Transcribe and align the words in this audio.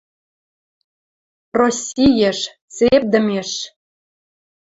Россиеш, 1.59 2.39
цепдӹмеш 2.75 3.49